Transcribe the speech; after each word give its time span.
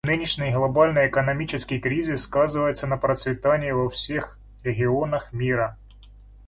Нынешний 0.03 0.49
глобальный 0.51 1.07
экономический 1.09 1.77
кризис 1.79 2.23
сказывается 2.23 2.87
на 2.87 2.97
процветании 2.97 3.69
во 3.69 3.87
всех 3.87 4.39
регионах 4.63 5.31
мира. 5.31 5.77